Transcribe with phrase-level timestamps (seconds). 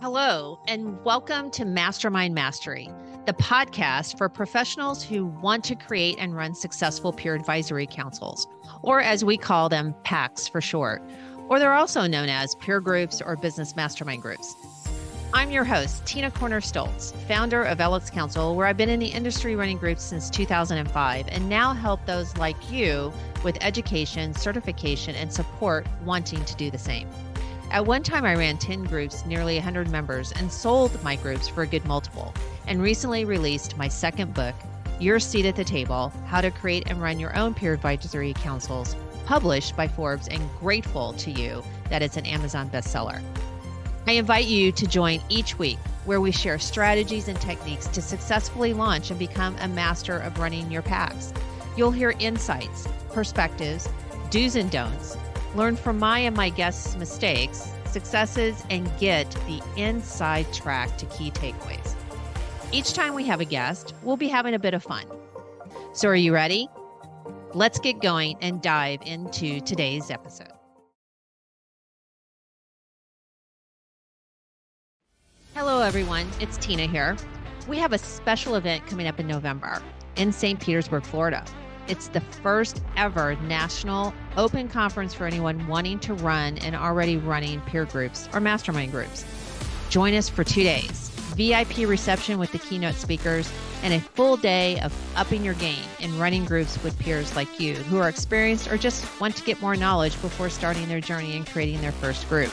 [0.00, 2.88] Hello, and welcome to Mastermind Mastery,
[3.26, 8.46] the podcast for professionals who want to create and run successful peer advisory councils,
[8.82, 11.02] or as we call them, PACs for short,
[11.48, 14.54] or they're also known as peer groups or business mastermind groups.
[15.34, 19.08] I'm your host, Tina Corner Stolz, founder of LX Council, where I've been in the
[19.08, 23.12] industry running groups since 2005 and now help those like you
[23.42, 27.08] with education, certification, and support wanting to do the same.
[27.70, 31.62] At one time, I ran 10 groups, nearly 100 members, and sold my groups for
[31.62, 32.32] a good multiple,
[32.66, 34.54] and recently released my second book,
[34.98, 38.96] Your Seat at the Table How to Create and Run Your Own Peer Advisory Councils,
[39.26, 43.22] published by Forbes, and grateful to you that it's an Amazon bestseller.
[44.06, 48.72] I invite you to join each week where we share strategies and techniques to successfully
[48.72, 51.36] launch and become a master of running your PACs.
[51.76, 53.90] You'll hear insights, perspectives,
[54.30, 55.18] do's and don'ts
[55.54, 61.30] learn from my and my guests' mistakes, successes, and get the inside track to key
[61.30, 61.94] takeaways.
[62.72, 65.06] Each time we have a guest, we'll be having a bit of fun.
[65.94, 66.68] So, are you ready?
[67.54, 70.52] Let's get going and dive into today's episode.
[75.54, 76.28] Hello, everyone.
[76.40, 77.16] It's Tina here.
[77.66, 79.82] We have a special event coming up in November
[80.16, 80.60] in St.
[80.60, 81.44] Petersburg, Florida.
[81.88, 87.60] It's the first ever national open conference for anyone wanting to run and already running
[87.62, 89.24] peer groups or mastermind groups.
[89.88, 91.08] Join us for two days
[91.38, 93.50] VIP reception with the keynote speakers,
[93.84, 97.74] and a full day of upping your game in running groups with peers like you
[97.74, 101.46] who are experienced or just want to get more knowledge before starting their journey and
[101.46, 102.52] creating their first group.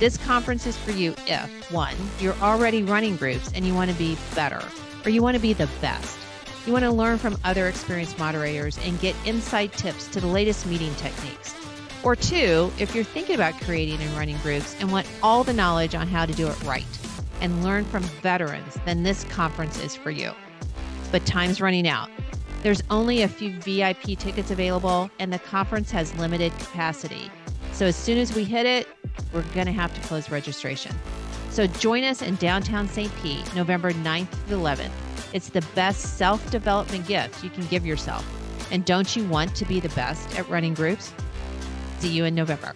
[0.00, 3.96] This conference is for you if, one, you're already running groups and you want to
[3.96, 4.60] be better,
[5.04, 6.18] or you want to be the best
[6.66, 10.66] you want to learn from other experienced moderators and get inside tips to the latest
[10.66, 11.54] meeting techniques.
[12.02, 15.94] Or two, if you're thinking about creating and running groups and want all the knowledge
[15.94, 16.86] on how to do it right
[17.40, 20.32] and learn from veterans, then this conference is for you.
[21.10, 22.10] But time's running out.
[22.62, 27.30] There's only a few VIP tickets available, and the conference has limited capacity.
[27.72, 28.86] So as soon as we hit it,
[29.32, 30.94] we're going to have to close registration.
[31.50, 33.14] So join us in downtown St.
[33.16, 34.90] Pete, November 9th to 11th.
[35.32, 38.26] It's the best self development gift you can give yourself.
[38.72, 41.12] And don't you want to be the best at running groups?
[41.98, 42.72] See you in November.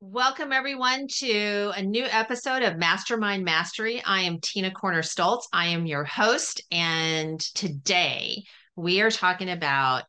[0.00, 4.02] Welcome, everyone, to a new episode of Mastermind Mastery.
[4.04, 5.42] I am Tina Corner Stolz.
[5.52, 6.62] I am your host.
[6.70, 8.44] And today
[8.76, 10.04] we are talking about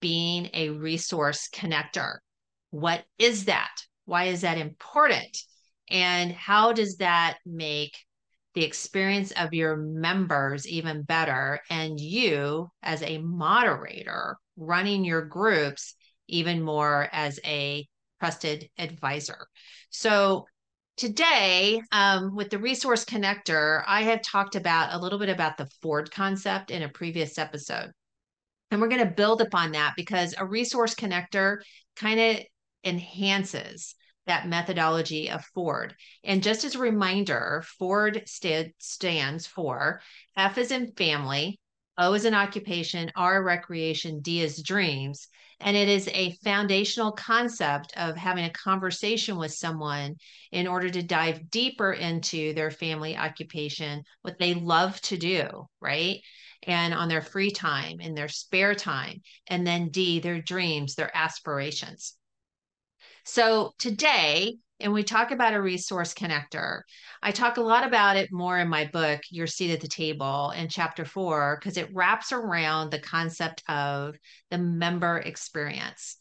[0.00, 2.16] being a resource connector.
[2.70, 3.72] What is that?
[4.06, 5.36] Why is that important?
[5.90, 7.94] And how does that make
[8.54, 15.94] the experience of your members even better and you as a moderator running your groups
[16.28, 17.86] even more as a
[18.20, 19.46] trusted advisor.
[19.90, 20.46] So
[20.96, 25.66] today um, with the resource connector i have talked about a little bit about the
[25.80, 27.90] FORD concept in a previous episode.
[28.70, 31.58] And we're going to build upon that because a resource connector
[31.96, 32.36] kind of
[32.84, 33.94] enhances
[34.26, 35.94] that methodology of FORD.
[36.24, 40.00] And just as a reminder, Ford st- stands for
[40.36, 41.58] F is in family,
[41.98, 45.28] O is in occupation, R recreation, D is dreams.
[45.60, 50.16] And it is a foundational concept of having a conversation with someone
[50.50, 56.18] in order to dive deeper into their family occupation, what they love to do, right?
[56.64, 59.20] And on their free time, in their spare time.
[59.46, 62.16] And then D, their dreams, their aspirations.
[63.24, 66.80] So today, and we talk about a resource connector.
[67.22, 70.50] I talk a lot about it more in my book, Your Seat at the Table,
[70.50, 74.16] in chapter four, because it wraps around the concept of
[74.50, 76.16] the member experience.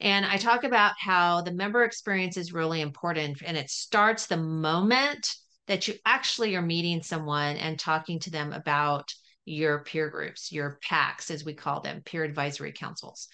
[0.00, 4.36] And I talk about how the member experience is really important and it starts the
[4.36, 5.28] moment
[5.66, 9.12] that you actually are meeting someone and talking to them about
[9.44, 13.28] your peer groups, your PACs, as we call them, peer advisory councils.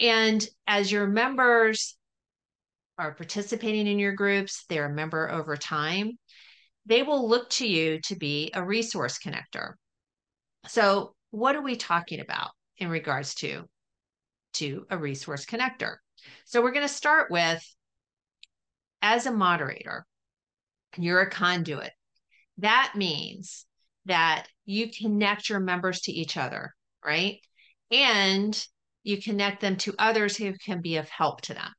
[0.00, 1.96] And as your members
[3.00, 6.18] are participating in your groups, they're a member over time,
[6.84, 9.72] they will look to you to be a resource connector.
[10.66, 13.64] So, what are we talking about in regards to
[14.54, 15.96] to a resource connector?
[16.44, 17.64] So, we're going to start with
[19.00, 20.04] as a moderator,
[20.98, 21.92] you're a conduit.
[22.58, 23.64] That means
[24.04, 27.38] that you connect your members to each other, right?
[27.90, 28.62] And
[29.04, 31.72] you connect them to others who can be of help to them.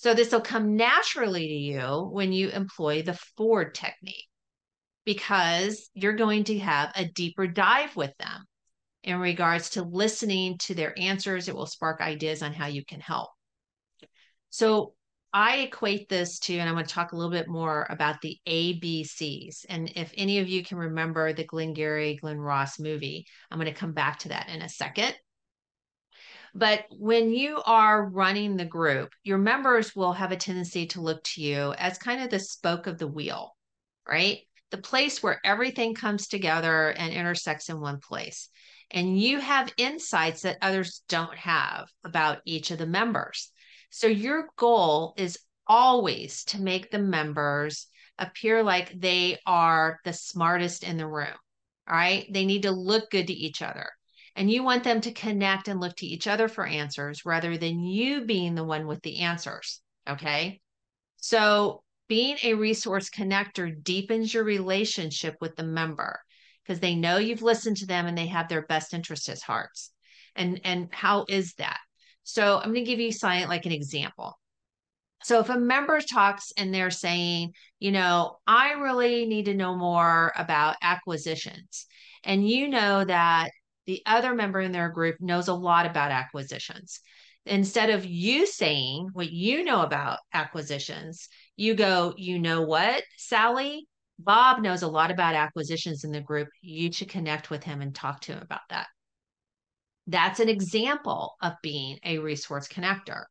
[0.00, 4.28] So this will come naturally to you when you employ the FORD technique
[5.04, 8.44] because you're going to have a deeper dive with them
[9.02, 11.48] in regards to listening to their answers.
[11.48, 13.30] It will spark ideas on how you can help.
[14.50, 14.94] So
[15.32, 18.38] I equate this to, and I'm going to talk a little bit more about the
[18.46, 19.66] ABCs.
[19.68, 23.72] And if any of you can remember the Glenn Glengarry Glen Ross movie, I'm going
[23.72, 25.16] to come back to that in a second.
[26.58, 31.22] But when you are running the group, your members will have a tendency to look
[31.22, 33.54] to you as kind of the spoke of the wheel,
[34.08, 34.38] right?
[34.72, 38.48] The place where everything comes together and intersects in one place.
[38.90, 43.52] And you have insights that others don't have about each of the members.
[43.90, 47.86] So your goal is always to make the members
[48.18, 51.36] appear like they are the smartest in the room.
[51.88, 52.26] All right.
[52.32, 53.90] They need to look good to each other.
[54.38, 57.82] And you want them to connect and look to each other for answers rather than
[57.82, 59.80] you being the one with the answers.
[60.08, 60.60] Okay.
[61.16, 66.20] So being a resource connector deepens your relationship with the member
[66.62, 69.90] because they know you've listened to them and they have their best interest at hearts.
[70.36, 71.80] And and how is that?
[72.22, 74.38] So I'm going to give you something like an example.
[75.24, 79.74] So if a member talks and they're saying, you know, I really need to know
[79.74, 81.86] more about acquisitions,
[82.22, 83.50] and you know that
[83.88, 87.00] the other member in their group knows a lot about acquisitions.
[87.46, 93.88] Instead of you saying what you know about acquisitions, you go, you know what, Sally?
[94.18, 96.48] Bob knows a lot about acquisitions in the group.
[96.60, 98.88] You should connect with him and talk to him about that.
[100.06, 103.22] That's an example of being a resource connector.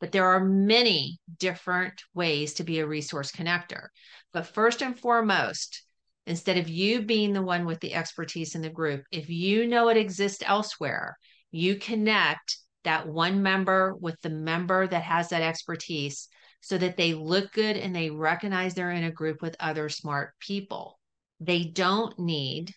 [0.00, 3.88] But there are many different ways to be a resource connector.
[4.32, 5.84] But first and foremost,
[6.26, 9.88] instead of you being the one with the expertise in the group, if you know
[9.88, 11.16] it exists elsewhere,
[11.50, 16.28] you connect that one member with the member that has that expertise
[16.60, 20.32] so that they look good and they recognize they're in a group with other smart
[20.40, 20.98] people.
[21.40, 22.72] They don't need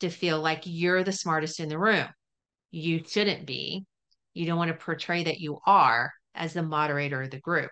[0.00, 2.06] to feel like you're the smartest in the room
[2.76, 3.84] you shouldn't be.
[4.34, 7.70] You don't want to portray that you are as the moderator of the group.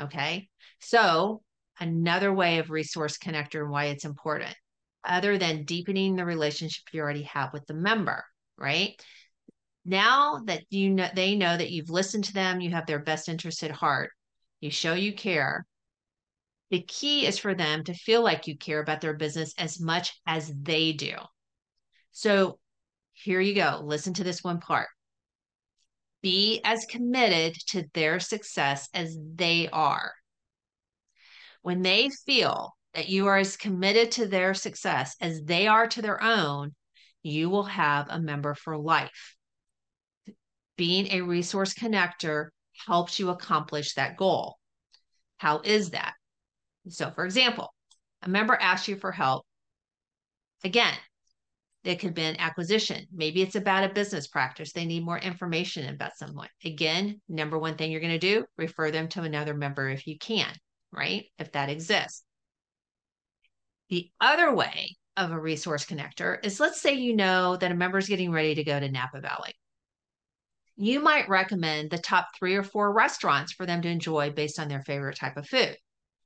[0.00, 0.48] Okay.
[0.80, 1.42] So,
[1.80, 4.54] another way of resource connector and why it's important,
[5.04, 8.24] other than deepening the relationship you already have with the member,
[8.56, 9.00] right?
[9.84, 13.28] Now that you know they know that you've listened to them, you have their best
[13.28, 14.10] interest at heart,
[14.60, 15.66] you show you care.
[16.70, 20.20] The key is for them to feel like you care about their business as much
[20.26, 21.14] as they do.
[22.12, 22.58] So
[23.14, 23.80] here you go.
[23.82, 24.88] Listen to this one part.
[26.20, 30.12] Be as committed to their success as they are.
[31.62, 36.02] When they feel that you are as committed to their success as they are to
[36.02, 36.74] their own,
[37.22, 39.36] you will have a member for life.
[40.76, 42.48] Being a resource connector
[42.86, 44.56] helps you accomplish that goal.
[45.38, 46.14] How is that?
[46.88, 47.74] So, for example,
[48.22, 49.44] a member asks you for help.
[50.64, 50.94] Again,
[51.84, 53.06] it could be an acquisition.
[53.12, 54.72] Maybe it's about a business practice.
[54.72, 56.48] They need more information about someone.
[56.64, 60.18] Again, number one thing you're going to do, refer them to another member if you
[60.18, 60.52] can,
[60.92, 61.24] right?
[61.38, 62.24] If that exists.
[63.90, 67.98] The other way of a resource connector is let's say you know that a member
[67.98, 69.54] is getting ready to go to Napa Valley.
[70.76, 74.68] You might recommend the top three or four restaurants for them to enjoy based on
[74.68, 75.76] their favorite type of food.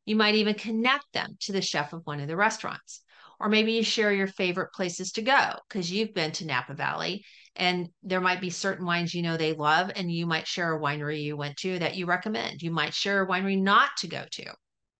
[0.04, 3.01] You might even connect them to the chef of one of the restaurants.
[3.42, 7.24] Or maybe you share your favorite places to go because you've been to Napa Valley
[7.56, 10.80] and there might be certain wines you know they love, and you might share a
[10.80, 12.62] winery you went to that you recommend.
[12.62, 14.44] You might share a winery not to go to.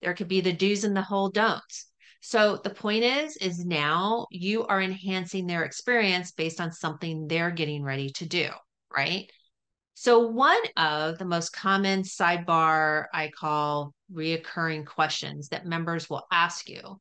[0.02, 1.86] There could be the do's and the whole don'ts.
[2.20, 7.50] So the point is, is now you are enhancing their experience based on something they're
[7.50, 8.48] getting ready to do,
[8.94, 9.30] right?
[9.94, 16.68] So one of the most common sidebar I call reoccurring questions that members will ask
[16.68, 17.00] you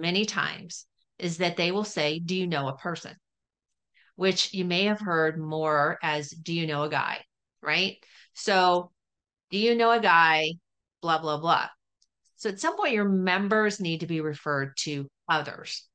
[0.00, 0.86] many times
[1.18, 3.14] is that they will say, Do you know a person?
[4.16, 7.24] Which you may have heard more as, Do you know a guy?
[7.62, 7.96] Right?
[8.34, 8.90] So,
[9.50, 10.52] do you know a guy?
[11.02, 11.68] Blah, blah, blah.
[12.36, 15.86] So, at some point, your members need to be referred to others.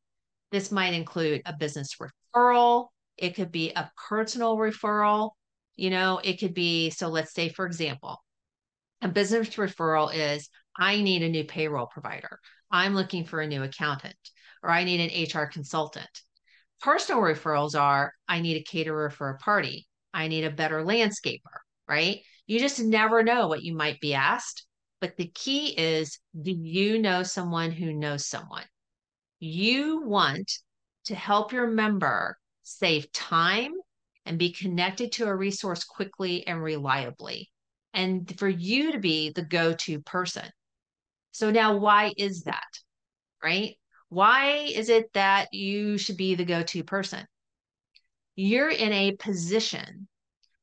[0.51, 5.31] This might include a business referral, it could be a personal referral.
[5.75, 8.23] You know, it could be, so let's say, for example,
[9.01, 12.39] a business referral is I need a new payroll provider.
[12.75, 14.17] I'm looking for a new accountant
[14.61, 16.09] or I need an HR consultant.
[16.81, 19.87] Personal referrals are I need a caterer for a party.
[20.13, 22.19] I need a better landscaper, right?
[22.47, 24.65] You just never know what you might be asked.
[24.99, 28.65] But the key is do you know someone who knows someone?
[29.39, 30.51] You want
[31.05, 33.71] to help your member save time
[34.25, 37.49] and be connected to a resource quickly and reliably,
[37.93, 40.49] and for you to be the go to person.
[41.35, 42.79] So now, why is that?
[43.43, 43.75] Right?
[44.07, 47.25] Why is it that you should be the go to person?
[48.37, 50.07] You're in a position,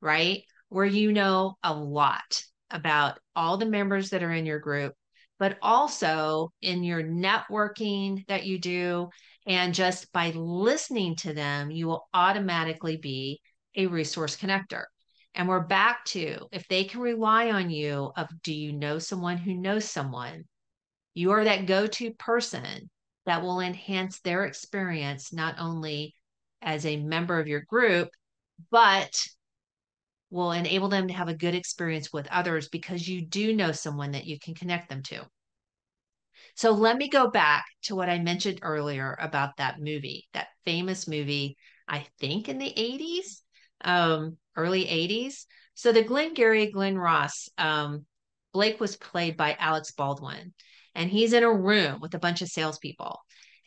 [0.00, 4.94] right, where you know a lot about all the members that are in your group,
[5.38, 9.10] but also in your networking that you do.
[9.46, 13.42] And just by listening to them, you will automatically be
[13.76, 14.84] a resource connector.
[15.34, 19.36] And we're back to if they can rely on you of do you know someone
[19.36, 20.44] who knows someone?
[21.14, 22.90] You are that go-to person
[23.26, 26.14] that will enhance their experience not only
[26.60, 28.08] as a member of your group,
[28.70, 29.26] but
[30.30, 34.12] will enable them to have a good experience with others because you do know someone
[34.12, 35.26] that you can connect them to.
[36.54, 41.06] So let me go back to what I mentioned earlier about that movie, that famous
[41.06, 41.56] movie,
[41.88, 43.42] I think in the 80s,
[43.84, 45.46] um, early 80s.
[45.74, 48.06] So the Glenn Glengarry Glen Ross, um,
[48.52, 50.52] Blake was played by Alec Baldwin,
[50.94, 53.18] and he's in a room with a bunch of salespeople.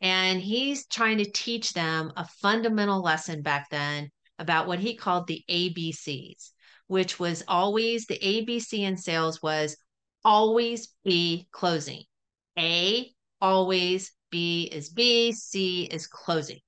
[0.01, 5.27] And he's trying to teach them a fundamental lesson back then about what he called
[5.27, 6.51] the ABCs,
[6.88, 9.77] which was always the ABC in sales was
[10.24, 12.03] always be closing.
[12.60, 16.60] A, always, B is B, C is closing.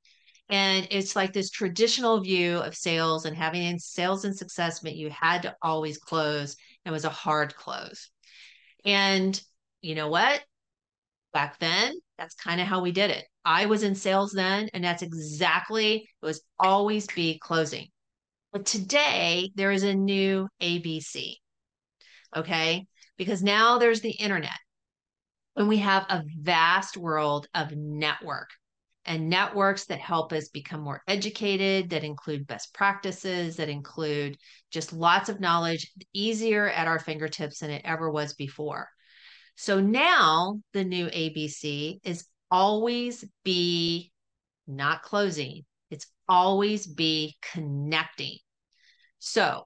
[0.49, 5.09] And it's like this traditional view of sales and having sales and success meant you
[5.09, 6.55] had to always close.
[6.85, 8.09] It was a hard close.
[8.85, 9.39] And
[9.81, 10.43] you know what?
[11.33, 13.25] Back then, that's kind of how we did it.
[13.45, 17.87] I was in sales then, and that's exactly it was always be closing.
[18.51, 21.35] But today there is a new ABC.
[22.35, 22.87] Okay.
[23.17, 24.57] Because now there's the internet
[25.55, 28.49] and we have a vast world of network
[29.05, 34.37] and networks that help us become more educated, that include best practices, that include
[34.69, 38.87] just lots of knowledge, easier at our fingertips than it ever was before.
[39.59, 44.11] So now the new ABC is always be
[44.67, 48.37] not closing, it's always be connecting.
[49.17, 49.65] So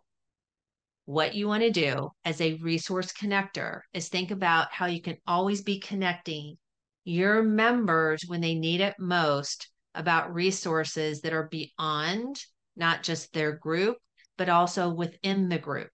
[1.03, 5.17] what you want to do as a resource connector is think about how you can
[5.27, 6.57] always be connecting
[7.03, 12.41] your members when they need it most about resources that are beyond
[12.77, 13.98] not just their group,
[14.38, 15.89] but also within the group.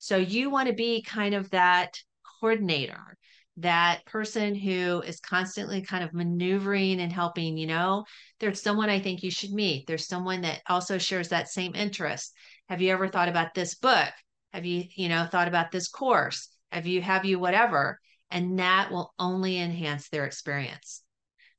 [0.00, 1.96] So you want to be kind of that
[2.40, 3.16] coordinator,
[3.60, 8.04] that person who is constantly kind of maneuvering and helping, you know,
[8.38, 9.86] there's someone I think you should meet.
[9.86, 12.32] There's someone that also shares that same interest.
[12.68, 14.08] Have you ever thought about this book?
[14.52, 16.48] Have you, you know, thought about this course?
[16.72, 17.98] Have you, have you, whatever?
[18.30, 21.02] And that will only enhance their experience.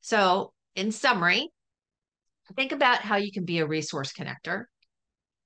[0.02, 1.50] So, in summary,
[2.56, 4.66] think about how you can be a resource connector.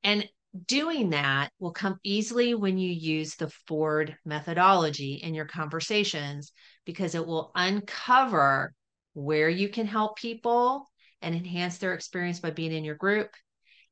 [0.04, 0.28] And
[0.68, 6.52] doing that will come easily when you use the FORD methodology in your conversations
[6.86, 8.74] because it will uncover
[9.14, 10.90] where you can help people
[11.22, 13.30] and enhance their experience by being in your group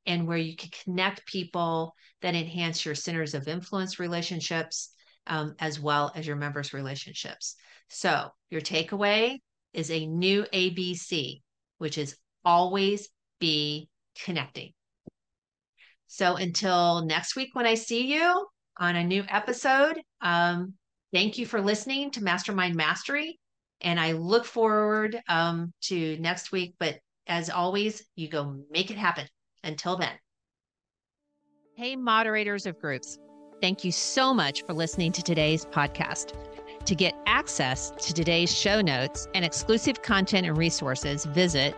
[0.06, 4.90] and where you can connect people that enhance your centers of influence relationships
[5.28, 7.56] um, as well as your members' relationships.
[7.90, 9.40] So, your takeaway
[9.74, 11.42] is a new ABC,
[11.78, 13.90] which is always be
[14.26, 14.74] connecting.
[16.08, 18.46] So, until next week when I see you
[18.78, 20.74] on a new episode, um,
[21.12, 23.40] thank you for listening to Mastermind Mastery.
[23.82, 26.76] And I look forward um, to next week.
[26.80, 29.28] But as always, you go make it happen.
[29.64, 30.12] Until then.
[31.76, 33.18] Hey, moderators of groups.
[33.62, 36.34] Thank you so much for listening to today's podcast.
[36.86, 41.74] To get access to today's show notes and exclusive content and resources, visit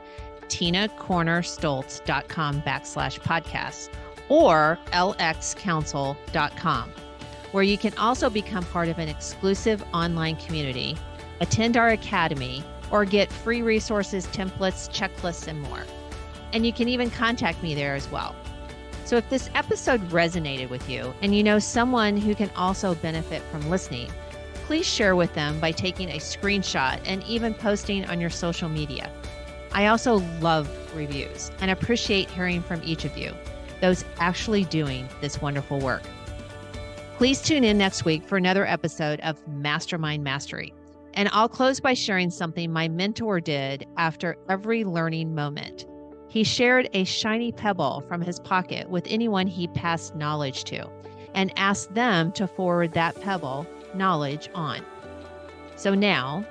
[0.48, 3.90] tinacornerstolz.com backslash podcast
[4.30, 6.92] or lxcouncil.com,
[7.52, 10.98] where you can also become part of an exclusive online community,
[11.42, 15.84] attend our academy, or get free resources, templates, checklists, and more.
[16.54, 18.36] And you can even contact me there as well.
[19.06, 23.44] So if this episode resonated with you and you know someone who can also benefit
[23.52, 24.10] from listening,
[24.66, 29.12] please share with them by taking a screenshot and even posting on your social media.
[29.72, 33.36] I also love reviews and appreciate hearing from each of you,
[33.82, 36.04] those actually doing this wonderful work.
[37.18, 40.74] Please tune in next week for another episode of Mastermind Mastery.
[41.14, 45.86] And I'll close by sharing something my mentor did after every learning moment.
[46.28, 50.90] He shared a shiny pebble from his pocket with anyone he passed knowledge to
[51.34, 54.82] and asked them to forward that pebble knowledge on.
[55.78, 56.46] So now,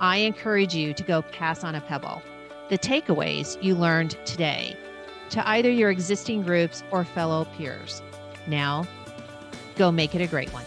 [0.00, 2.20] I encourage you to go pass on a pebble.
[2.70, 4.76] The takeaways you learned today
[5.30, 8.02] to either your existing groups or fellow peers.
[8.46, 8.86] Now,
[9.76, 10.64] go make it a great one.